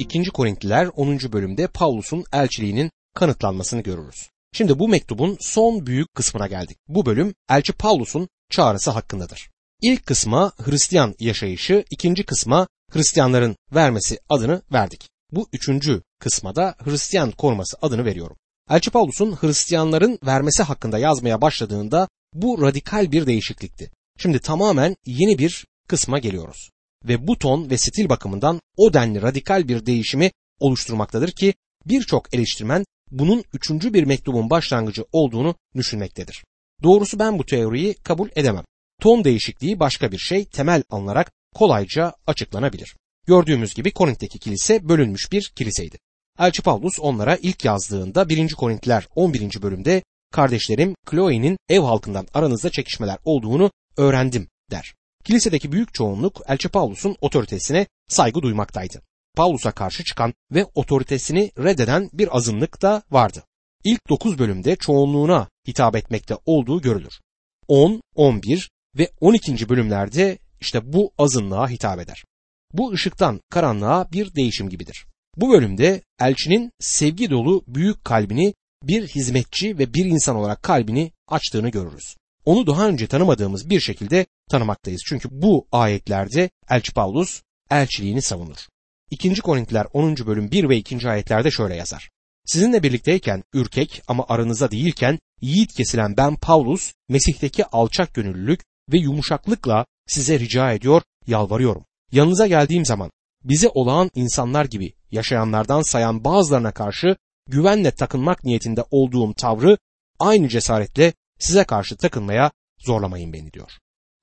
[0.00, 0.30] 2.
[0.30, 1.18] Korintliler 10.
[1.32, 4.28] bölümde Pavlus'un elçiliğinin kanıtlanmasını görürüz.
[4.52, 6.78] Şimdi bu mektubun son büyük kısmına geldik.
[6.88, 9.50] Bu bölüm elçi Pavlus'un çağrısı hakkındadır.
[9.82, 15.08] İlk kısma Hristiyan yaşayışı, ikinci kısma Hristiyanların vermesi adını verdik.
[15.32, 18.36] Bu üçüncü kısma Hristiyan koruması adını veriyorum.
[18.70, 23.90] Elçi Pavlus'un Hristiyanların vermesi hakkında yazmaya başladığında bu radikal bir değişiklikti.
[24.18, 26.70] Şimdi tamamen yeni bir kısma geliyoruz.
[27.04, 30.30] Ve bu ton ve stil bakımından o denli radikal bir değişimi
[30.60, 31.54] oluşturmaktadır ki
[31.86, 36.44] birçok eleştirmen bunun üçüncü bir mektubun başlangıcı olduğunu düşünmektedir.
[36.82, 38.64] Doğrusu ben bu teoriyi kabul edemem.
[39.00, 42.96] Ton değişikliği başka bir şey temel alınarak kolayca açıklanabilir.
[43.26, 45.98] Gördüğümüz gibi Korint'teki kilise bölünmüş bir kiliseydi.
[46.38, 48.54] Elçi Pavlus onlara ilk yazdığında 1.
[48.54, 49.62] Korintliler 11.
[49.62, 54.94] bölümde kardeşlerim Chloe'nin ev halkından aranızda çekişmeler olduğunu öğrendim der.
[55.24, 59.02] Kilisedeki büyük çoğunluk Elçi Pavlus'un otoritesine saygı duymaktaydı.
[59.36, 63.44] Pavlus'a karşı çıkan ve otoritesini reddeden bir azınlık da vardı.
[63.84, 67.20] İlk 9 bölümde çoğunluğuna hitap etmekte olduğu görülür.
[67.68, 69.68] 10, 11 ve 12.
[69.68, 72.24] bölümlerde işte bu azınlığa hitap eder.
[72.72, 75.06] Bu ışıktan karanlığa bir değişim gibidir.
[75.36, 81.68] Bu bölümde elçinin sevgi dolu büyük kalbini bir hizmetçi ve bir insan olarak kalbini açtığını
[81.68, 82.16] görürüz.
[82.44, 85.02] Onu daha önce tanımadığımız bir şekilde tanımaktayız.
[85.06, 88.66] Çünkü bu ayetlerde Elçi Paulus elçiliğini savunur.
[89.10, 89.34] 2.
[89.34, 90.16] Korintiler 10.
[90.16, 91.08] bölüm 1 ve 2.
[91.08, 92.10] ayetlerde şöyle yazar.
[92.44, 98.60] Sizinle birlikteyken ürkek ama aranızda değilken yiğit kesilen ben Paulus, Mesih'teki alçak gönüllülük
[98.92, 101.84] ve yumuşaklıkla size rica ediyor, yalvarıyorum.
[102.12, 103.10] Yanınıza geldiğim zaman
[103.44, 107.16] bize olağan insanlar gibi yaşayanlardan sayan bazılarına karşı
[107.48, 109.78] güvenle takınmak niyetinde olduğum tavrı
[110.18, 113.70] aynı cesaretle size karşı takınmaya zorlamayın beni diyor.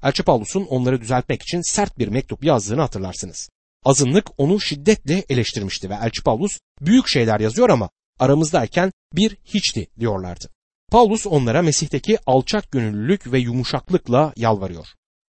[0.04, 3.50] Elçi Paulus'un onları düzeltmek için sert bir mektup yazdığını hatırlarsınız.
[3.86, 7.90] Azınlık onu şiddetle eleştirmişti ve Elçi Paulus büyük şeyler yazıyor ama
[8.20, 10.50] aramızdayken bir hiçti diyorlardı.
[10.92, 14.88] Paulus onlara Mesih'teki alçak gönüllülük ve yumuşaklıkla yalvarıyor.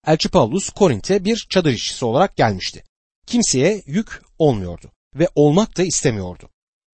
[0.06, 2.84] Elçi Paulus Korint'e bir çadır işçisi olarak gelmişti.
[3.26, 6.48] Kimseye yük olmuyordu ve olmak da istemiyordu.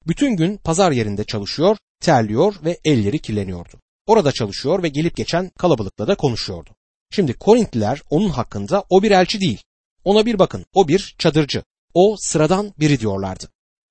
[0.06, 3.80] Bütün gün pazar yerinde çalışıyor, terliyor ve elleri kirleniyordu.
[4.06, 6.70] Orada çalışıyor ve gelip geçen kalabalıkla da konuşuyordu.
[7.14, 9.62] Şimdi Korintliler onun hakkında o bir elçi değil.
[10.04, 11.62] Ona bir bakın o bir çadırcı.
[11.94, 13.48] O sıradan biri diyorlardı.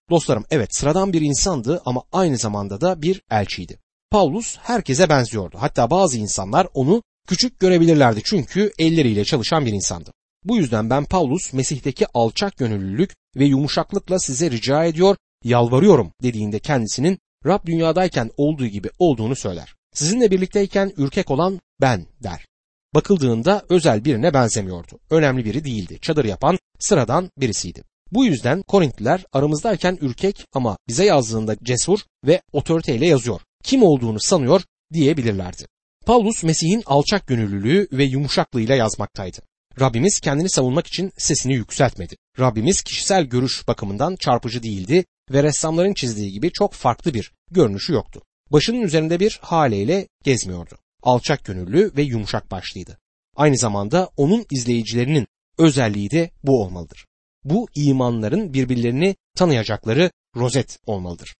[0.09, 3.79] Dostlarım evet sıradan bir insandı ama aynı zamanda da bir elçiydi.
[4.11, 5.57] Paulus herkese benziyordu.
[5.59, 10.11] Hatta bazı insanlar onu küçük görebilirlerdi çünkü elleriyle çalışan bir insandı.
[10.43, 17.19] Bu yüzden ben Paulus Mesih'teki alçak gönüllülük ve yumuşaklıkla size rica ediyor, yalvarıyorum dediğinde kendisinin
[17.45, 19.75] Rab dünyadayken olduğu gibi olduğunu söyler.
[19.93, 22.50] Sizinle birlikteyken ürkek olan ben der.
[22.95, 24.99] Bakıldığında özel birine benzemiyordu.
[25.09, 25.99] Önemli biri değildi.
[26.01, 27.83] Çadır yapan sıradan birisiydi.
[28.11, 33.41] Bu yüzden Korintliler aramızdayken ürkek ama bize yazdığında cesur ve otoriteyle yazıyor.
[33.63, 34.61] Kim olduğunu sanıyor
[34.93, 35.67] diyebilirlerdi.
[36.05, 39.37] Paulus Mesih'in alçak gönüllülüğü ve yumuşaklığıyla yazmaktaydı.
[39.79, 42.15] Rabbimiz kendini savunmak için sesini yükseltmedi.
[42.39, 48.21] Rabbimiz kişisel görüş bakımından çarpıcı değildi ve ressamların çizdiği gibi çok farklı bir görünüşü yoktu.
[48.51, 50.80] Başının üzerinde bir haleyle gezmiyordu.
[51.03, 52.97] Alçak gönüllü ve yumuşak başlıydı.
[53.35, 57.05] Aynı zamanda onun izleyicilerinin özelliği de bu olmalıdır.
[57.43, 61.35] Bu imanların birbirlerini tanıyacakları rozet olmalıdır.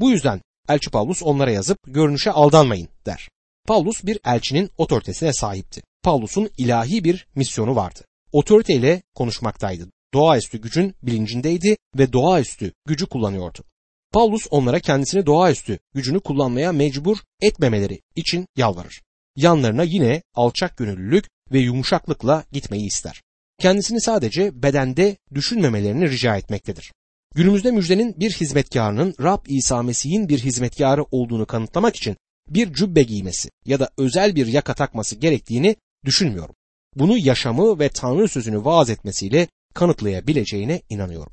[0.00, 3.28] Bu yüzden Elçi Paulus onlara yazıp görünüşe aldanmayın der.
[3.66, 5.82] Paulus bir elçinin otoritesine sahipti.
[6.02, 8.00] Paulus'un ilahi bir misyonu vardı.
[8.32, 9.88] Otoriteyle konuşmaktaydı.
[10.14, 13.64] Doğaüstü gücün bilincindeydi ve doğaüstü gücü kullanıyordu.
[14.12, 19.02] Paulus onlara kendisini doğaüstü gücünü kullanmaya mecbur etmemeleri için yalvarır.
[19.36, 23.22] Yanlarına yine alçak gönüllülük ve yumuşaklıkla gitmeyi ister.
[23.58, 26.92] Kendisini sadece bedende düşünmemelerini rica etmektedir.
[27.34, 32.16] Günümüzde müjdenin bir hizmetkarının Rab İsa Mesih'in bir hizmetkarı olduğunu kanıtlamak için
[32.48, 36.54] bir cübbe giymesi ya da özel bir yaka takması gerektiğini düşünmüyorum.
[36.96, 41.32] Bunu yaşamı ve Tanrı sözünü vaaz etmesiyle kanıtlayabileceğine inanıyorum.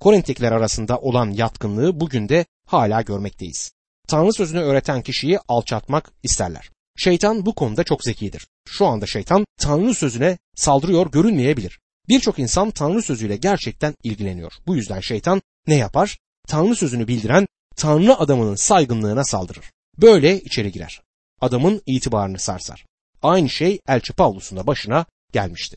[0.00, 3.72] Korintlikler arasında olan yatkınlığı bugün de hala görmekteyiz.
[4.08, 6.70] Tanrı sözünü öğreten kişiyi alçatmak isterler.
[6.96, 8.46] Şeytan bu konuda çok zekidir.
[8.68, 11.80] Şu anda şeytan Tanrı sözüne saldırıyor görünmeyebilir.
[12.08, 14.52] Birçok insan Tanrı sözüyle gerçekten ilgileniyor.
[14.66, 16.18] Bu yüzden şeytan ne yapar?
[16.48, 17.46] Tanrı sözünü bildiren
[17.76, 19.70] Tanrı adamının saygınlığına saldırır.
[19.98, 21.00] Böyle içeri girer.
[21.40, 22.86] Adamın itibarını sarsar.
[23.22, 25.76] Aynı şey Elçi Pavlus'un da başına gelmişti.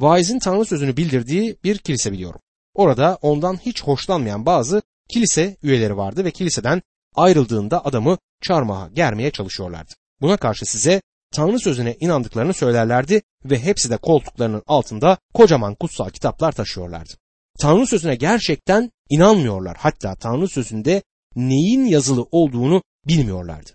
[0.00, 2.40] Vaizin Tanrı sözünü bildirdiği bir kilise biliyorum.
[2.76, 6.82] Orada ondan hiç hoşlanmayan bazı kilise üyeleri vardı ve kiliseden
[7.14, 9.92] ayrıldığında adamı çarmıha germeye çalışıyorlardı.
[10.20, 11.02] Buna karşı size
[11.34, 17.12] Tanrı sözüne inandıklarını söylerlerdi ve hepsi de koltuklarının altında kocaman kutsal kitaplar taşıyorlardı.
[17.58, 19.76] Tanrı sözüne gerçekten inanmıyorlar.
[19.80, 21.02] Hatta Tanrı sözünde
[21.36, 23.70] neyin yazılı olduğunu bilmiyorlardı.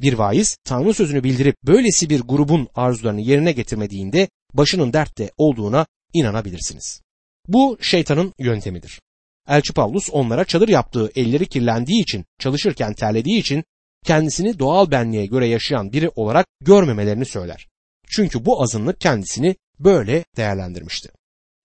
[0.00, 7.03] Bir vaiz Tanrı sözünü bildirip böylesi bir grubun arzularını yerine getirmediğinde başının dertte olduğuna inanabilirsiniz.
[7.48, 9.00] Bu şeytanın yöntemidir.
[9.48, 13.64] Elçi Pavlus onlara çadır yaptığı elleri kirlendiği için, çalışırken terlediği için
[14.04, 17.68] kendisini doğal benliğe göre yaşayan biri olarak görmemelerini söyler.
[18.08, 21.08] Çünkü bu azınlık kendisini böyle değerlendirmişti.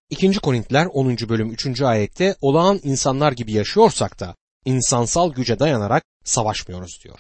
[0.10, 0.32] 2.
[0.32, 1.18] Korintiler 10.
[1.30, 1.82] bölüm 3.
[1.82, 4.36] ayette olağan insanlar gibi yaşıyorsak da
[4.66, 7.20] insansal güce dayanarak savaşmıyoruz diyor.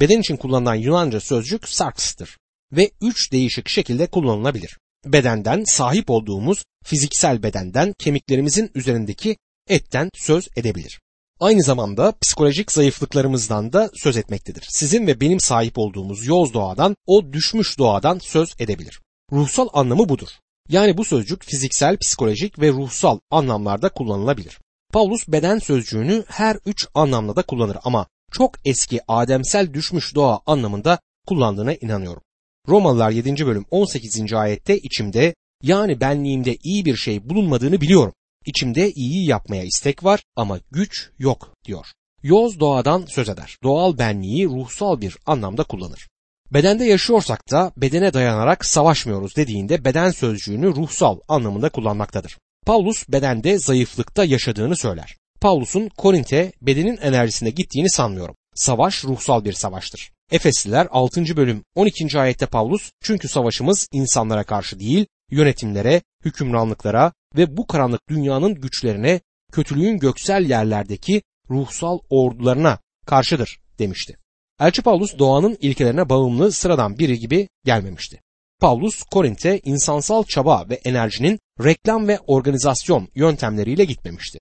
[0.00, 2.38] Beden için kullanılan Yunanca sözcük sarks'tır
[2.72, 4.78] ve üç değişik şekilde kullanılabilir.
[5.06, 9.36] Bedenden sahip olduğumuz fiziksel bedenden kemiklerimizin üzerindeki
[9.68, 11.00] etten söz edebilir.
[11.40, 14.66] Aynı zamanda psikolojik zayıflıklarımızdan da söz etmektedir.
[14.68, 19.00] Sizin ve benim sahip olduğumuz yoz doğadan, o düşmüş doğadan söz edebilir.
[19.32, 20.28] Ruhsal anlamı budur.
[20.68, 24.58] Yani bu sözcük fiziksel, psikolojik ve ruhsal anlamlarda kullanılabilir.
[24.92, 30.98] Paulus beden sözcüğünü her üç anlamda da kullanır ama çok eski ademsel düşmüş doğa anlamında
[31.26, 32.22] kullandığına inanıyorum.
[32.68, 33.46] Romalılar 7.
[33.46, 34.32] bölüm 18.
[34.32, 38.12] ayette içimde yani benliğimde iyi bir şey bulunmadığını biliyorum.
[38.46, 41.86] İçimde iyi yapmaya istek var ama güç yok diyor.
[42.22, 43.56] Yoz doğadan söz eder.
[43.62, 46.08] Doğal benliği ruhsal bir anlamda kullanır.
[46.52, 52.38] Bedende yaşıyorsak da bedene dayanarak savaşmıyoruz dediğinde beden sözcüğünü ruhsal anlamında kullanmaktadır.
[52.66, 55.16] Paulus bedende zayıflıkta yaşadığını söyler.
[55.40, 58.34] Paulus'un Korint'e bedenin enerjisine gittiğini sanmıyorum.
[58.54, 60.13] Savaş ruhsal bir savaştır.
[60.30, 61.36] Efesliler 6.
[61.36, 62.20] bölüm 12.
[62.20, 69.20] ayette Paulus çünkü savaşımız insanlara karşı değil yönetimlere, hükümranlıklara ve bu karanlık dünyanın güçlerine,
[69.52, 74.16] kötülüğün göksel yerlerdeki ruhsal ordularına karşıdır demişti.
[74.60, 78.20] Elçi Paulus doğanın ilkelerine bağımlı sıradan biri gibi gelmemişti.
[78.60, 84.38] Paulus Korint'e insansal çaba ve enerjinin reklam ve organizasyon yöntemleriyle gitmemişti.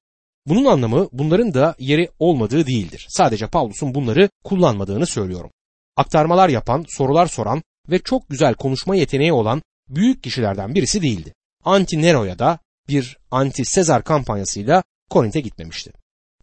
[0.48, 3.06] Bunun anlamı bunların da yeri olmadığı değildir.
[3.10, 5.52] Sadece Paulus'un bunları kullanmadığını söylüyorum.
[5.98, 11.34] Aktarmalar yapan, sorular soran ve çok güzel konuşma yeteneği olan büyük kişilerden birisi değildi.
[11.66, 12.60] Anti Nero'ya da
[12.90, 15.94] bir anti Sezar kampanyasıyla Korint'e gitmemişti.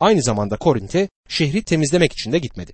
[0.00, 2.72] Aynı zamanda Korint'e şehri temizlemek için de gitmedi.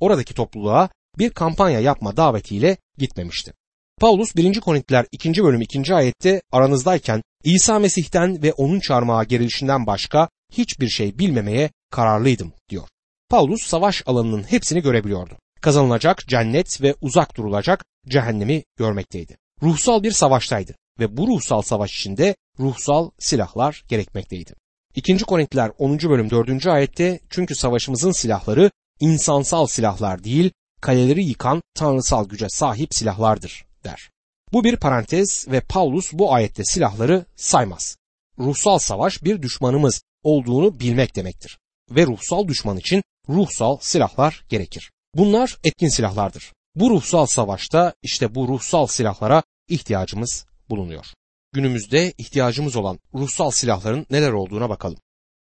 [0.00, 0.88] Oradaki topluluğa
[1.18, 3.52] bir kampanya yapma davetiyle gitmemişti.
[4.00, 4.60] Paulus 1.
[4.60, 5.44] Korintiler 2.
[5.44, 5.94] bölüm 2.
[5.94, 12.88] ayette aranızdayken İsa Mesih'ten ve onun çarmıha gerilişinden başka hiçbir şey bilmemeye kararlıydım diyor.
[13.28, 15.36] Paulus savaş alanının hepsini görebiliyordu.
[15.66, 19.36] Kazanılacak cennet ve uzak durulacak cehennemi görmekteydi.
[19.62, 24.54] Ruhsal bir savaştaydı ve bu ruhsal savaş içinde ruhsal silahlar gerekmekteydi.
[24.94, 25.18] 2.
[25.18, 25.98] Korintiler 10.
[25.98, 26.66] bölüm 4.
[26.66, 28.70] ayette çünkü savaşımızın silahları
[29.00, 34.10] insansal silahlar değil, kaleleri yıkan tanrısal güce sahip silahlardır der.
[34.52, 37.96] Bu bir parantez ve Paulus bu ayette silahları saymaz.
[38.38, 41.58] Ruhsal savaş bir düşmanımız olduğunu bilmek demektir.
[41.90, 44.90] Ve ruhsal düşman için ruhsal silahlar gerekir.
[45.16, 46.52] Bunlar etkin silahlardır.
[46.74, 51.06] Bu ruhsal savaşta işte bu ruhsal silahlara ihtiyacımız bulunuyor.
[51.52, 54.98] Günümüzde ihtiyacımız olan ruhsal silahların neler olduğuna bakalım.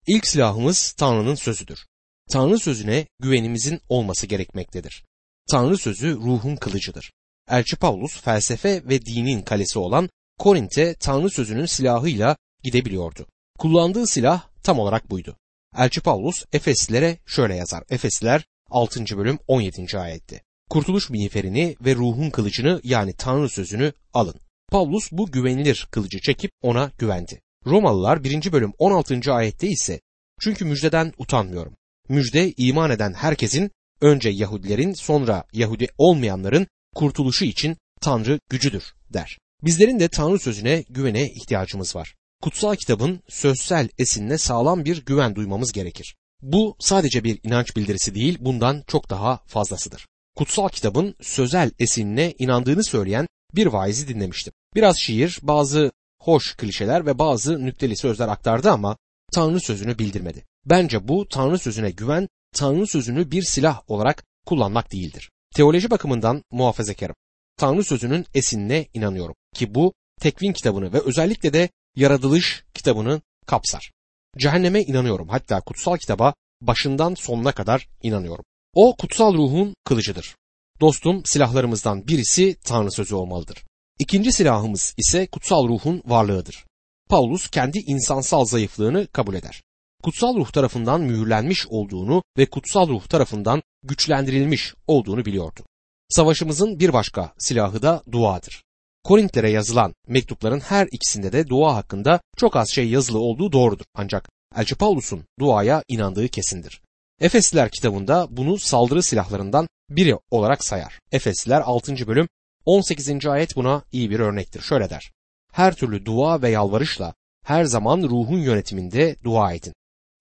[0.06, 1.86] İlk silahımız Tanrı'nın sözüdür.
[2.30, 5.04] Tanrı sözüne güvenimizin olması gerekmektedir.
[5.50, 7.12] Tanrı sözü ruhun kılıcıdır.
[7.50, 13.26] Elçi Paulus felsefe ve dinin kalesi olan Korint'e Tanrı sözünün silahıyla gidebiliyordu.
[13.58, 15.36] Kullandığı silah tam olarak buydu.
[15.76, 17.82] Elçi Paulus Efeslilere şöyle yazar.
[17.90, 19.18] Efesliler 6.
[19.18, 19.98] bölüm 17.
[19.98, 20.42] ayette.
[20.70, 24.34] Kurtuluş miğferini ve ruhun kılıcını yani Tanrı sözünü alın.
[24.70, 27.40] Paulus bu güvenilir kılıcı çekip ona güvendi.
[27.66, 28.52] Romalılar 1.
[28.52, 29.32] bölüm 16.
[29.32, 30.00] ayette ise
[30.40, 31.76] çünkü müjdeden utanmıyorum.
[32.08, 39.38] Müjde iman eden herkesin önce Yahudilerin sonra Yahudi olmayanların kurtuluşu için Tanrı gücüdür der.
[39.62, 42.14] Bizlerin de Tanrı sözüne güvene ihtiyacımız var.
[42.42, 46.14] Kutsal kitabın sözsel esinine sağlam bir güven duymamız gerekir.
[46.42, 50.06] Bu sadece bir inanç bildirisi değil, bundan çok daha fazlasıdır.
[50.36, 54.52] Kutsal kitabın sözel esinine inandığını söyleyen bir vaizi dinlemiştim.
[54.74, 58.96] Biraz şiir, bazı hoş klişeler ve bazı nükteli sözler aktardı ama
[59.32, 60.44] Tanrı sözünü bildirmedi.
[60.66, 65.30] Bence bu Tanrı sözüne güven, Tanrı sözünü bir silah olarak kullanmak değildir.
[65.54, 67.16] Teoloji bakımından muhafazakarım.
[67.56, 73.92] Tanrı sözünün esinine inanıyorum ki bu tekvin kitabını ve özellikle de yaratılış kitabını kapsar.
[74.38, 78.44] Cehenneme inanıyorum hatta kutsal kitaba başından sonuna kadar inanıyorum.
[78.74, 80.36] O kutsal ruhun kılıcıdır.
[80.80, 83.64] Dostum silahlarımızdan birisi Tanrı sözü olmalıdır.
[83.98, 86.64] İkinci silahımız ise kutsal ruhun varlığıdır.
[87.08, 89.62] Paulus kendi insansal zayıflığını kabul eder.
[90.02, 95.60] Kutsal ruh tarafından mühürlenmiş olduğunu ve kutsal ruh tarafından güçlendirilmiş olduğunu biliyordu.
[96.08, 98.62] Savaşımızın bir başka silahı da duadır.
[99.04, 103.84] Korintlere yazılan mektupların her ikisinde de dua hakkında çok az şey yazılı olduğu doğrudur.
[103.94, 106.82] Ancak Elçi Paulus'un duaya inandığı kesindir.
[107.20, 110.98] Efesliler kitabında bunu saldırı silahlarından biri olarak sayar.
[111.12, 112.06] Efesliler 6.
[112.06, 112.28] bölüm
[112.64, 113.26] 18.
[113.26, 114.60] ayet buna iyi bir örnektir.
[114.60, 115.12] Şöyle der.
[115.52, 119.72] Her türlü dua ve yalvarışla her zaman ruhun yönetiminde dua edin.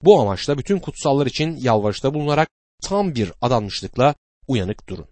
[0.03, 2.49] Bu amaçla bütün kutsallar için yalvarışta bulunarak
[2.83, 4.15] tam bir adanmışlıkla
[4.47, 5.10] uyanık durun.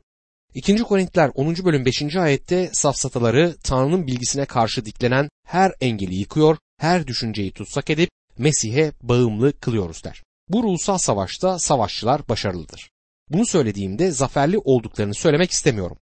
[0.53, 0.77] 2.
[0.77, 1.55] Korintiler 10.
[1.65, 2.15] bölüm 5.
[2.15, 9.59] ayette safsataları Tanrı'nın bilgisine karşı diklenen her engeli yıkıyor, her düşünceyi tutsak edip Mesih'e bağımlı
[9.59, 10.23] kılıyoruz der.
[10.47, 12.89] Bu ruhsal savaşta savaşçılar başarılıdır.
[13.29, 15.97] Bunu söylediğimde zaferli olduklarını söylemek istemiyorum.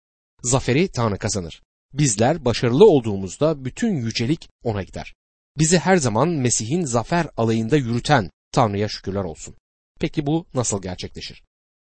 [0.42, 1.62] Zaferi Tanrı kazanır.
[1.92, 5.14] Bizler başarılı olduğumuzda bütün yücelik ona gider.
[5.58, 9.54] Bizi her zaman Mesih'in zafer alayında yürüten Tanrı'ya şükürler olsun.
[10.00, 11.42] Peki bu nasıl gerçekleşir?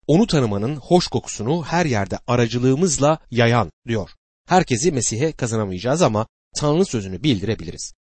[0.08, 4.10] Onu tanımanın hoş kokusunu her yerde aracılığımızla yayan diyor.
[4.48, 7.94] Herkesi Mesih'e kazanamayacağız ama Tanrı sözünü bildirebiliriz.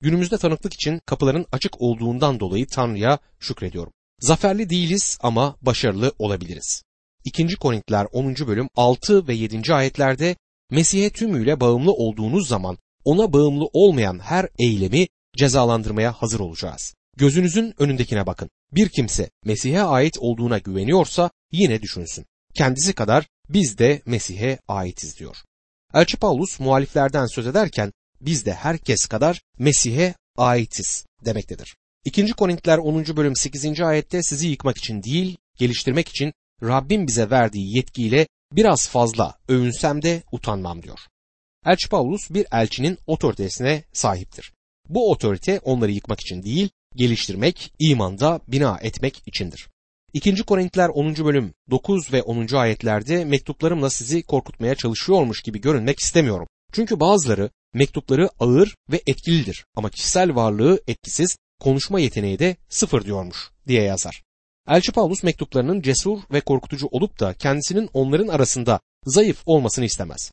[0.00, 3.92] Günümüzde tanıklık için kapıların açık olduğundan dolayı Tanrı'ya şükrediyorum.
[4.20, 6.82] Zaferli değiliz ama başarılı olabiliriz.
[7.24, 7.56] 2.
[7.56, 8.34] Korintiler 10.
[8.34, 9.74] bölüm 6 ve 7.
[9.74, 10.36] ayetlerde
[10.70, 16.94] Mesih'e tümüyle bağımlı olduğunuz zaman ona bağımlı olmayan her eylemi cezalandırmaya hazır olacağız.
[17.16, 18.50] Gözünüzün önündekine bakın.
[18.72, 22.26] Bir kimse Mesih'e ait olduğuna güveniyorsa yine düşünsün.
[22.54, 25.36] Kendisi kadar biz de Mesih'e aitiz diyor.
[25.94, 31.76] Elçi Paulus muhaliflerden söz ederken biz de herkes kadar Mesih'e aitiz demektedir.
[32.04, 32.32] 2.
[32.32, 33.16] Korintiler 10.
[33.16, 33.80] bölüm 8.
[33.80, 36.32] ayette sizi yıkmak için değil, geliştirmek için
[36.62, 40.98] Rabbim bize verdiği yetkiyle biraz fazla övünsem de utanmam diyor.
[41.66, 44.52] Elçi Paulus bir elçinin otoritesine sahiptir.
[44.88, 49.68] Bu otorite onları yıkmak için değil, geliştirmek, imanda bina etmek içindir.
[50.12, 50.34] 2.
[50.36, 51.16] Korintiler 10.
[51.16, 52.54] bölüm 9 ve 10.
[52.54, 56.46] ayetlerde mektuplarımla sizi korkutmaya çalışıyormuş gibi görünmek istemiyorum.
[56.72, 63.50] Çünkü bazıları mektupları ağır ve etkilidir ama kişisel varlığı etkisiz, konuşma yeteneği de sıfır diyormuş
[63.66, 64.22] diye yazar.
[64.68, 70.30] Elçi Paulus mektuplarının cesur ve korkutucu olup da kendisinin onların arasında zayıf olmasını istemez.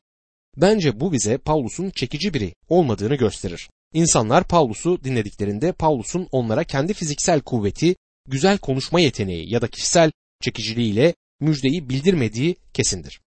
[0.58, 3.70] Bence bu bize Paulus'un çekici biri olmadığını gösterir.
[3.94, 7.96] İnsanlar Paulus'u dinlediklerinde Paulus'un onlara kendi fiziksel kuvveti,
[8.28, 13.22] güzel konuşma yeteneği ya da kişisel çekiciliğiyle müjdeyi bildirmediği kesindir.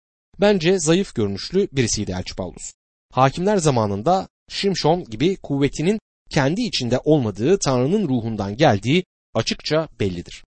[0.40, 2.72] Bence zayıf görünüşlü birisiydi Elçi Paulus.
[3.12, 6.00] Hakimler zamanında Şimşon gibi kuvvetinin
[6.30, 9.04] kendi içinde olmadığı Tanrı'nın ruhundan geldiği
[9.34, 10.44] açıkça bellidir.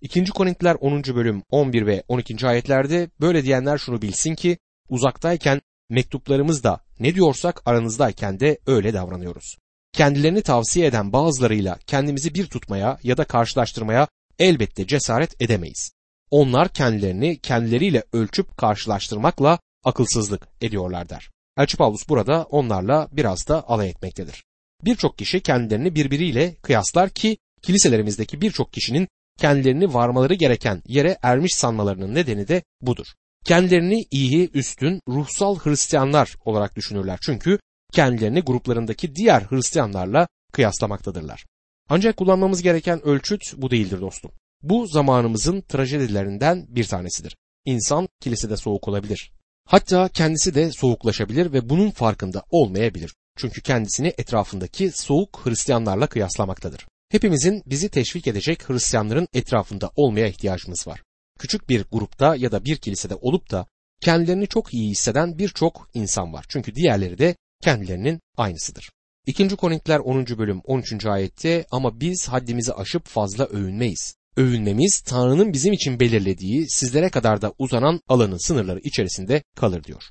[0.00, 0.24] 2.
[0.24, 1.02] Korintiler 10.
[1.02, 2.46] bölüm 11 ve 12.
[2.46, 4.58] ayetlerde böyle diyenler şunu bilsin ki
[4.88, 5.60] uzaktayken
[5.90, 9.56] mektuplarımızda ne diyorsak aranızdayken de öyle davranıyoruz.
[9.92, 15.92] Kendilerini tavsiye eden bazılarıyla kendimizi bir tutmaya ya da karşılaştırmaya elbette cesaret edemeyiz.
[16.30, 21.30] Onlar kendilerini kendileriyle ölçüp karşılaştırmakla akılsızlık ediyorlar der.
[21.58, 24.44] Elçi Paulus burada onlarla biraz da alay etmektedir.
[24.84, 32.14] Birçok kişi kendilerini birbiriyle kıyaslar ki kiliselerimizdeki birçok kişinin kendilerini varmaları gereken yere ermiş sanmalarının
[32.14, 33.06] nedeni de budur.
[33.48, 37.18] Kendilerini iyi, üstün, ruhsal Hristiyanlar olarak düşünürler.
[37.22, 37.58] Çünkü
[37.92, 41.46] kendilerini gruplarındaki diğer Hristiyanlarla kıyaslamaktadırlar.
[41.88, 44.30] Ancak kullanmamız gereken ölçüt bu değildir dostum.
[44.62, 47.36] Bu zamanımızın trajedilerinden bir tanesidir.
[47.64, 49.32] İnsan kilisede soğuk olabilir.
[49.64, 53.14] Hatta kendisi de soğuklaşabilir ve bunun farkında olmayabilir.
[53.36, 56.86] Çünkü kendisini etrafındaki soğuk Hristiyanlarla kıyaslamaktadır.
[57.08, 61.02] Hepimizin bizi teşvik edecek Hristiyanların etrafında olmaya ihtiyacımız var.
[61.38, 63.66] Küçük bir grupta ya da bir kilisede olup da
[64.00, 66.44] kendilerini çok iyi hisseden birçok insan var.
[66.48, 68.90] Çünkü diğerleri de kendilerinin aynısıdır.
[69.26, 69.48] 2.
[69.48, 70.26] Korintiler 10.
[70.26, 71.06] bölüm 13.
[71.06, 74.14] ayette ama biz haddimizi aşıp fazla övünmeyiz.
[74.36, 80.02] Övünmemiz Tanrı'nın bizim için belirlediği sizlere kadar da uzanan alanın sınırları içerisinde kalır diyor.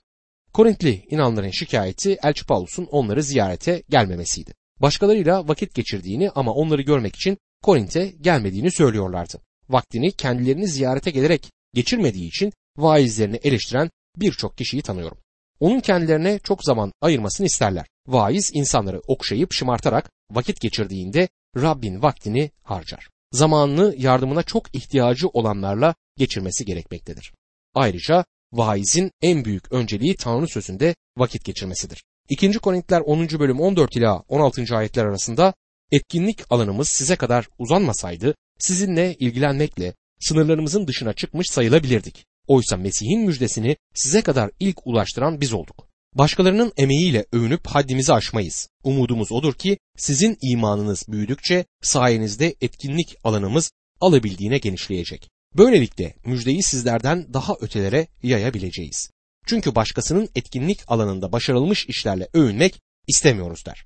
[0.54, 4.54] Korintli inanların şikayeti Elçi Paulus'un onları ziyarete gelmemesiydi.
[4.82, 9.40] Başkalarıyla vakit geçirdiğini ama onları görmek için Korint'e gelmediğini söylüyorlardı.
[9.70, 15.18] Vaktini kendilerini ziyarete gelerek geçirmediği için vaizlerini eleştiren birçok kişiyi tanıyorum.
[15.60, 17.86] Onun kendilerine çok zaman ayırmasını isterler.
[18.08, 23.08] Vaiz insanları okşayıp şımartarak vakit geçirdiğinde Rabbin vaktini harcar.
[23.32, 27.34] Zamanını yardımına çok ihtiyacı olanlarla geçirmesi gerekmektedir.
[27.74, 32.04] Ayrıca vaizin en büyük önceliği Tanrı sözünde vakit geçirmesidir.
[32.30, 32.52] 2.
[32.52, 33.28] Korintiler 10.
[33.40, 34.78] bölüm 14 ila 16.
[34.78, 35.54] ayetler arasında
[35.92, 42.26] etkinlik alanımız size kadar uzanmasaydı sizinle ilgilenmekle sınırlarımızın dışına çıkmış sayılabilirdik.
[42.48, 45.88] Oysa Mesih'in müjdesini size kadar ilk ulaştıran biz olduk.
[46.14, 48.68] Başkalarının emeğiyle övünüp haddimizi aşmayız.
[48.84, 53.72] Umudumuz odur ki sizin imanınız büyüdükçe sayenizde etkinlik alanımız
[54.02, 55.30] alabildiğine genişleyecek.
[55.58, 59.10] Böylelikle müjdeyi sizlerden daha ötelere yayabileceğiz.
[59.46, 63.86] Çünkü başkasının etkinlik alanında başarılmış işlerle övünmek istemiyoruz der.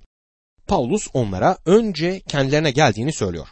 [0.67, 3.47] Paulus onlara önce kendilerine geldiğini söylüyor.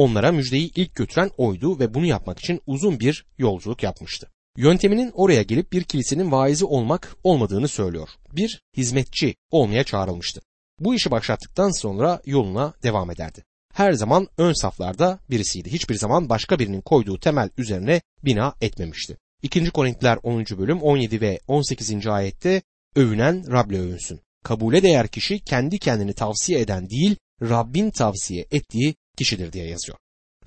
[0.00, 4.30] Onlara müjdeyi ilk götüren oydu ve bunu yapmak için uzun bir yolculuk yapmıştı.
[4.56, 8.08] Yönteminin oraya gelip bir kilisenin vaizi olmak olmadığını söylüyor.
[8.32, 10.40] Bir hizmetçi olmaya çağrılmıştı.
[10.78, 13.44] Bu işi başlattıktan sonra yoluna devam ederdi.
[13.74, 15.72] Her zaman ön saflarda birisiydi.
[15.72, 19.16] Hiçbir zaman başka birinin koyduğu temel üzerine bina etmemişti.
[19.42, 19.70] 2.
[19.70, 20.44] Korintiler 10.
[20.44, 22.06] bölüm 17 ve 18.
[22.06, 22.62] ayette
[22.96, 24.20] övünen Rab'le övünsün.
[24.44, 29.98] Kabule değer kişi kendi kendini tavsiye eden değil, Rabbin tavsiye ettiği kişidir diye yazıyor.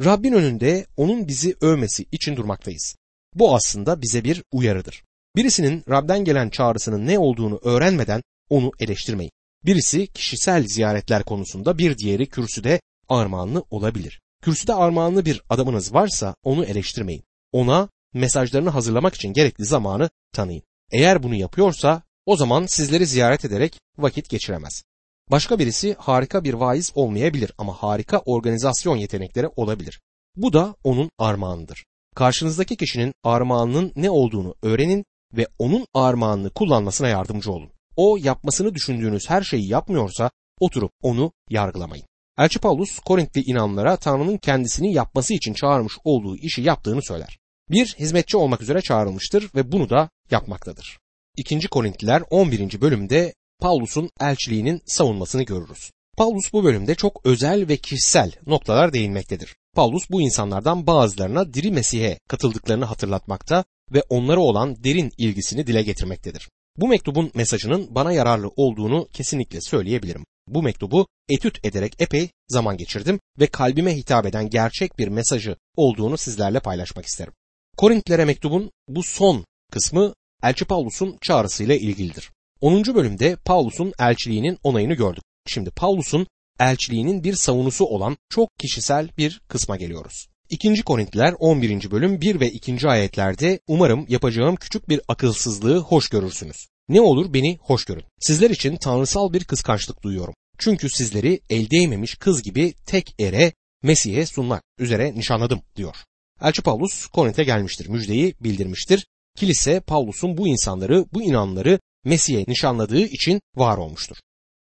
[0.04, 2.96] Rabbin önünde onun bizi övmesi için durmaktayız.
[3.36, 5.04] Bu aslında bize bir uyarıdır.
[5.36, 9.32] Birisinin Rab'den gelen çağrısının ne olduğunu öğrenmeden onu eleştirmeyin.
[9.66, 14.22] Birisi kişisel ziyaretler konusunda bir diğeri kürsüde armağanlı olabilir.
[14.42, 17.24] Kürsüde armağanlı bir adamınız varsa onu eleştirmeyin.
[17.52, 20.64] Ona mesajlarını hazırlamak için gerekli zamanı tanıyın.
[20.92, 24.84] Eğer bunu yapıyorsa o zaman sizleri ziyaret ederek vakit geçiremez.
[25.32, 30.02] Başka birisi harika bir vaiz olmayabilir ama harika organizasyon yetenekleri olabilir.
[30.36, 31.86] Bu da onun armağanıdır.
[32.16, 37.72] Karşınızdaki kişinin armağanının ne olduğunu öğrenin ve onun armağanını kullanmasına yardımcı olun.
[37.96, 42.06] O yapmasını düşündüğünüz her şeyi yapmıyorsa oturup onu yargılamayın.
[42.38, 47.38] Elçi Paulus Korintli inanlara Tanrı'nın kendisini yapması için çağırmış olduğu işi yaptığını söyler.
[47.70, 51.00] Bir hizmetçi olmak üzere çağrılmıştır ve bunu da yapmaktadır.
[51.38, 51.68] 2.
[51.68, 52.82] Korintliler 11.
[52.82, 55.92] bölümde Paulus'un elçiliğinin savunmasını görürüz.
[56.18, 59.56] Paulus bu bölümde çok özel ve kişisel noktalar değinmektedir.
[59.76, 66.50] Paulus bu insanlardan bazılarına diri Mesih'e katıldıklarını hatırlatmakta ve onlara olan derin ilgisini dile getirmektedir.
[66.78, 70.26] Bu mektubun mesajının bana yararlı olduğunu kesinlikle söyleyebilirim.
[70.48, 76.18] Bu mektubu etüt ederek epey zaman geçirdim ve kalbime hitap eden gerçek bir mesajı olduğunu
[76.18, 77.34] sizlerle paylaşmak isterim.
[77.78, 82.32] Korintlere mektubun bu son kısmı Elçi Paulus'un çağrısıyla ilgilidir.
[82.64, 82.96] 10.
[82.96, 85.24] bölümde Paulus'un elçiliğinin onayını gördük.
[85.48, 86.28] Şimdi Paulus'un
[86.60, 90.28] elçiliğinin bir savunusu olan çok kişisel bir kısma geliyoruz.
[90.50, 90.84] 2.
[90.84, 91.92] Korintliler 11.
[91.92, 92.88] bölüm 1 ve 2.
[92.88, 96.68] ayetlerde umarım yapacağım küçük bir akılsızlığı hoş görürsünüz.
[96.90, 98.04] Ne olur beni hoş görün.
[98.20, 100.34] Sizler için tanrısal bir kıskançlık duyuyorum.
[100.58, 105.96] Çünkü sizleri el değmemiş kız gibi tek ere Mesih'e sunmak üzere nişanladım diyor.
[106.42, 109.06] Elçi Paulus Korint'e gelmiştir, müjdeyi bildirmiştir.
[109.36, 114.18] Kilise Paulus'un bu insanları, bu inanları Mesih'e nişanladığı için var olmuştur.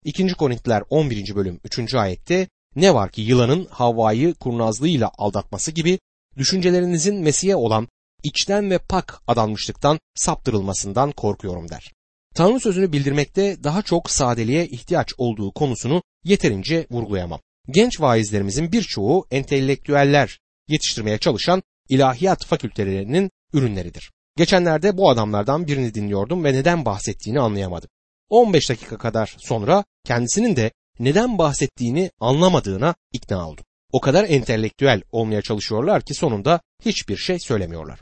[0.06, 0.28] 2.
[0.28, 1.36] Korintiler 11.
[1.36, 1.96] bölüm 3.
[1.96, 6.00] ayette ne var ki yılanın Havva'yı kurnazlığıyla aldatması gibi
[6.38, 7.88] düşüncelerinizin Mesih'e olan
[8.24, 11.92] içten ve pak adanmışlıktan saptırılmasından korkuyorum der.
[12.36, 17.40] Tanrı sözünü bildirmekte daha çok sadeliğe ihtiyaç olduğu konusunu yeterince vurgulayamam.
[17.70, 24.12] Genç vaizlerimizin birçoğu entelektüeller yetiştirmeye çalışan ilahiyat fakültelerinin ürünleridir.
[24.42, 27.90] Geçenlerde bu adamlardan birini dinliyordum ve neden bahsettiğini anlayamadım.
[28.30, 33.66] 15 dakika kadar sonra kendisinin de neden bahsettiğini anlamadığına ikna oldum.
[33.92, 38.00] O kadar entelektüel olmaya çalışıyorlar ki sonunda hiçbir şey söylemiyorlar.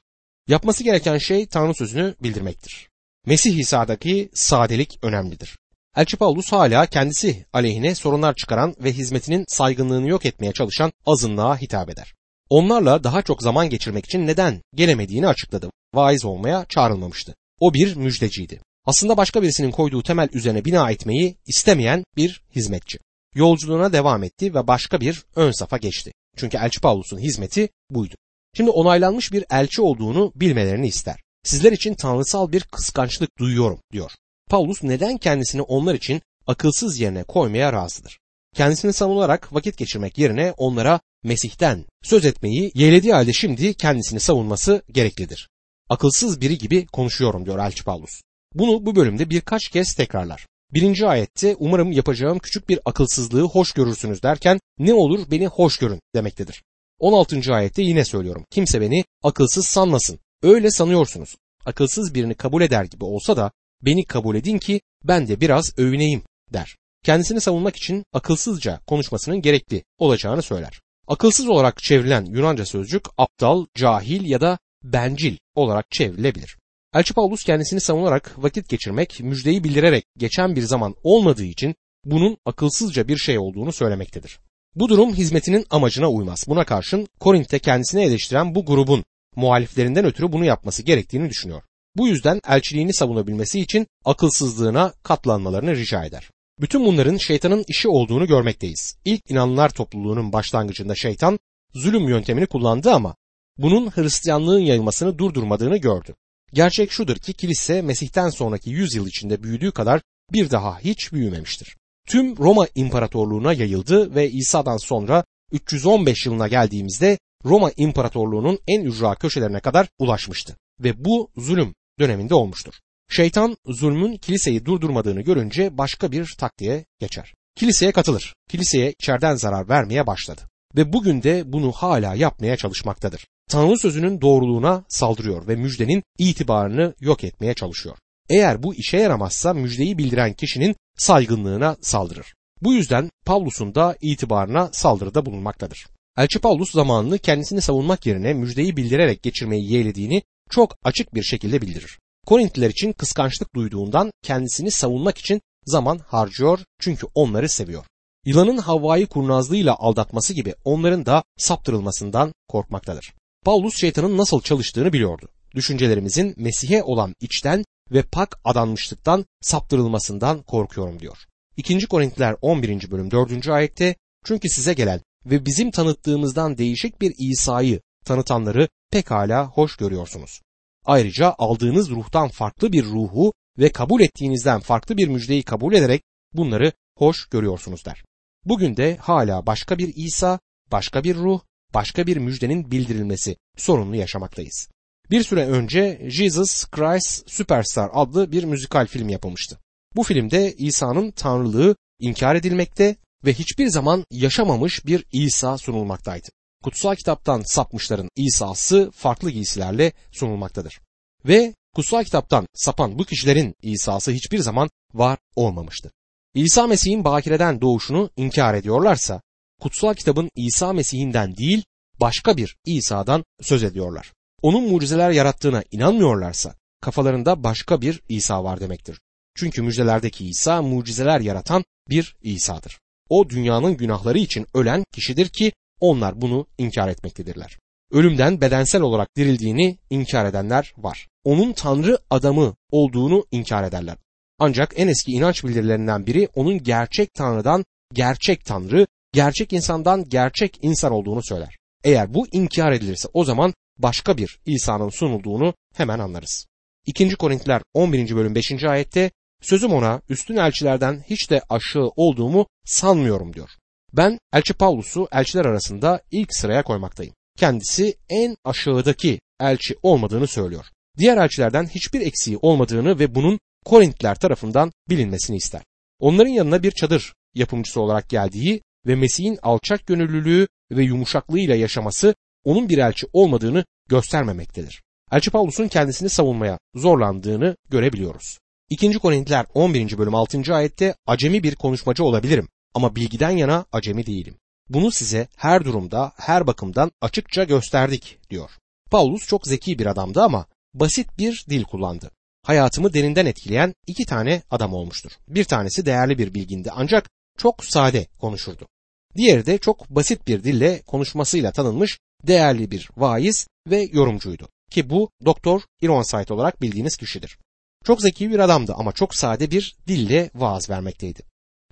[0.48, 2.90] Yapması gereken şey Tanrı sözünü bildirmektir.
[3.26, 5.58] Mesih İsa'daki sadelik önemlidir.
[5.98, 11.90] Elçi Paulus hala kendisi aleyhine sorunlar çıkaran ve hizmetinin saygınlığını yok etmeye çalışan azınlığa hitap
[11.90, 12.19] eder.
[12.50, 15.70] Onlarla daha çok zaman geçirmek için neden gelemediğini açıkladı.
[15.94, 17.36] Vaiz olmaya çağrılmamıştı.
[17.60, 18.62] O bir müjdeciydi.
[18.86, 23.00] Aslında başka birisinin koyduğu temel üzerine bina etmeyi istemeyen bir hizmetçi.
[23.36, 26.12] Yolculuğuna devam etti ve başka bir ön safa geçti.
[26.38, 28.16] Çünkü Elçi Paulus'un hizmeti buydu.
[28.58, 31.20] Şimdi onaylanmış bir elçi olduğunu bilmelerini ister.
[31.44, 34.12] Sizler için tanrısal bir kıskançlık duyuyorum diyor.
[34.50, 38.20] Paulus neden kendisini onlar için akılsız yerine koymaya razıdır?
[38.60, 45.50] Kendisini savunarak vakit geçirmek yerine onlara Mesih'ten söz etmeyi yeğlediği halde şimdi kendisini savunması gereklidir.
[45.90, 48.22] Akılsız biri gibi konuşuyorum diyor Elçi Paulus.
[48.54, 50.48] Bunu bu bölümde birkaç kez tekrarlar.
[50.74, 56.02] Birinci ayette umarım yapacağım küçük bir akılsızlığı hoş görürsünüz derken ne olur beni hoş görün
[56.16, 56.64] demektedir.
[56.98, 57.54] 16.
[57.54, 58.46] ayette yine söylüyorum.
[58.52, 60.20] Kimse beni akılsız sanmasın.
[60.44, 61.36] Öyle sanıyorsunuz.
[61.66, 66.24] Akılsız birini kabul eder gibi olsa da beni kabul edin ki ben de biraz övüneyim
[66.54, 66.76] der.
[67.04, 70.80] Kendisini savunmak için akılsızca konuşmasının gerekli olacağını söyler.
[71.08, 76.58] Akılsız olarak çevrilen Yunanca sözcük aptal, cahil ya da bencil olarak çevrilebilir.
[76.94, 83.08] Elçi Paulus kendisini savunarak vakit geçirmek, müjdeyi bildirerek geçen bir zaman olmadığı için bunun akılsızca
[83.08, 84.40] bir şey olduğunu söylemektedir.
[84.76, 86.46] Bu durum hizmetinin amacına uymaz.
[86.48, 89.04] Buna karşın Korint'te kendisini eleştiren bu grubun
[89.36, 91.62] muhaliflerinden ötürü bunu yapması gerektiğini düşünüyor.
[91.96, 96.30] Bu yüzden elçiliğini savunabilmesi için akılsızlığına katlanmalarını rica eder.
[96.62, 98.98] Bütün bunların şeytanın işi olduğunu görmekteyiz.
[99.06, 101.40] İlk inanlılar topluluğunun başlangıcında şeytan
[101.74, 103.16] zulüm yöntemini kullandı ama
[103.58, 106.16] bunun Hristiyanlığın yayılmasını durdurmadığını gördü.
[106.54, 110.02] Gerçek şudur ki kilise Mesih'ten sonraki yüzyıl içinde büyüdüğü kadar
[110.34, 111.78] bir daha hiç büyümemiştir.
[112.08, 119.60] Tüm Roma İmparatorluğuna yayıldı ve İsa'dan sonra 315 yılına geldiğimizde Roma İmparatorluğu'nun en ücra köşelerine
[119.60, 122.74] kadar ulaşmıştı ve bu zulüm döneminde olmuştur.
[123.12, 127.34] Şeytan zulmün kiliseyi durdurmadığını görünce başka bir taktiğe geçer.
[127.56, 128.36] Kiliseye katılır.
[128.50, 130.42] Kiliseye içeriden zarar vermeye başladı.
[130.76, 133.28] Ve bugün de bunu hala yapmaya çalışmaktadır.
[133.50, 137.96] Tanrı sözünün doğruluğuna saldırıyor ve müjdenin itibarını yok etmeye çalışıyor.
[138.30, 142.34] Eğer bu işe yaramazsa müjdeyi bildiren kişinin saygınlığına saldırır.
[142.62, 145.88] Bu yüzden Pavlus'un da itibarına saldırıda bulunmaktadır.
[146.18, 152.00] Elçi Pavlus zamanını kendisini savunmak yerine müjdeyi bildirerek geçirmeyi yeğlediğini çok açık bir şekilde bildirir.
[152.26, 157.86] Korintliler için kıskançlık duyduğundan kendisini savunmak için zaman harcıyor çünkü onları seviyor.
[158.26, 163.14] Yılanın Havva'yı kurnazlığıyla aldatması gibi onların da saptırılmasından korkmaktadır.
[163.46, 165.30] Paulus şeytanın nasıl çalıştığını biliyordu.
[165.56, 171.18] Düşüncelerimizin Mesih'e olan içten ve pak adanmışlıktan saptırılmasından korkuyorum diyor.
[171.58, 171.88] 2.
[171.88, 172.92] Korintiler 11.
[172.92, 173.48] bölüm 4.
[173.48, 180.42] ayette çünkü size gelen ve bizim tanıttığımızdan değişik bir İsa'yı tanıtanları pekala hoş görüyorsunuz.
[180.90, 186.02] Ayrıca aldığınız ruhtan farklı bir ruhu ve kabul ettiğinizden farklı bir müjdeyi kabul ederek
[186.34, 188.04] bunları hoş görüyorsunuz der.
[188.46, 190.40] Bugün de hala başka bir İsa,
[190.72, 191.42] başka bir ruh,
[191.74, 194.70] başka bir müjdenin bildirilmesi sorununu yaşamaktayız.
[195.12, 199.60] Bir süre önce Jesus Christ Superstar adlı bir müzikal film yapılmıştı.
[199.96, 206.30] Bu filmde İsa'nın tanrılığı inkar edilmekte ve hiçbir zaman yaşamamış bir İsa sunulmaktaydı.
[206.64, 210.80] Kutsal kitaptan sapmışların İsa'sı farklı giysilerle sunulmaktadır.
[211.26, 215.92] Ve kutsal kitaptan sapan bu kişilerin İsa'sı hiçbir zaman var olmamıştı.
[216.34, 219.22] İsa Mesih'in bakireden doğuşunu inkar ediyorlarsa,
[219.62, 221.64] kutsal kitabın İsa Mesih'inden değil,
[222.02, 224.14] başka bir İsa'dan söz ediyorlar.
[224.42, 229.00] Onun mucizeler yarattığına inanmıyorlarsa, kafalarında başka bir İsa var demektir.
[229.36, 232.80] Çünkü müjdelerdeki İsa mucizeler yaratan bir İsa'dır.
[233.10, 237.60] O dünyanın günahları için ölen kişidir ki onlar bunu inkar etmektedirler.
[237.92, 241.08] Ölümden bedensel olarak dirildiğini inkar edenler var.
[241.24, 243.98] Onun Tanrı adamı olduğunu inkar ederler.
[244.40, 250.92] Ancak en eski inanç bildirilerinden biri onun gerçek Tanrı'dan gerçek Tanrı, gerçek insandan gerçek insan
[250.92, 251.58] olduğunu söyler.
[251.84, 256.46] Eğer bu inkar edilirse o zaman başka bir İsa'nın sunulduğunu hemen anlarız.
[256.86, 257.16] 2.
[257.16, 258.16] Korintiler 11.
[258.16, 258.64] bölüm 5.
[258.64, 259.12] ayette
[259.42, 263.50] sözüm ona üstün elçilerden hiç de aşağı olduğumu sanmıyorum diyor.
[263.94, 267.14] Ben elçi Pavlus'u elçiler arasında ilk sıraya koymaktayım.
[267.38, 270.66] Kendisi en aşağıdaki elçi olmadığını söylüyor.
[270.98, 275.62] Diğer elçilerden hiçbir eksiği olmadığını ve bunun Korintliler tarafından bilinmesini ister.
[276.00, 282.70] Onların yanına bir çadır yapımcısı olarak geldiği ve Mesih'in alçak gönüllülüğü ve yumuşaklığıyla yaşaması onun
[282.70, 284.82] bir elçi olmadığını göstermemektedir.
[285.12, 288.38] Elçi Pavlus'un kendisini savunmaya zorlandığını görebiliyoruz.
[288.70, 289.00] 2.
[289.00, 289.98] Korintliler 11.
[289.98, 290.56] bölüm 6.
[290.56, 294.36] ayette acemi bir konuşmacı olabilirim ama bilgiden yana acemi değilim.
[294.70, 298.50] Bunu size her durumda, her bakımdan açıkça gösterdik diyor.
[298.92, 302.12] Paulus çok zeki bir adamdı ama basit bir dil kullandı.
[302.46, 305.12] Hayatımı derinden etkileyen iki tane adam olmuştur.
[305.28, 308.68] Bir tanesi değerli bir bilgindi ancak çok sade konuşurdu.
[309.16, 314.50] Diğeri de çok basit bir dille konuşmasıyla tanınmış değerli bir vaiz ve yorumcuydu.
[314.72, 317.38] Ki bu Doktor Ironside olarak bildiğiniz kişidir.
[317.86, 321.22] Çok zeki bir adamdı ama çok sade bir dille vaaz vermekteydi.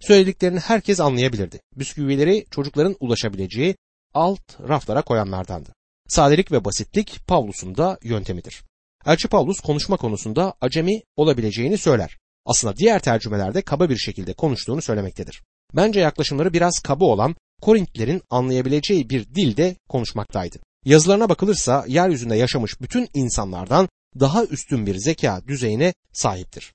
[0.01, 1.59] Söylediklerini herkes anlayabilirdi.
[1.75, 3.75] Bisküvileri çocukların ulaşabileceği
[4.13, 5.69] alt raflara koyanlardandı.
[6.07, 8.63] Sadelik ve basitlik Pavlus'un da yöntemidir.
[9.05, 12.17] Elçi Pavlus konuşma konusunda acemi olabileceğini söyler.
[12.45, 15.43] Aslında diğer tercümelerde kaba bir şekilde konuştuğunu söylemektedir.
[15.75, 20.59] Bence yaklaşımları biraz kaba olan Korintlilerin anlayabileceği bir dilde konuşmaktaydı.
[20.85, 26.73] Yazılarına bakılırsa yeryüzünde yaşamış bütün insanlardan daha üstün bir zeka düzeyine sahiptir.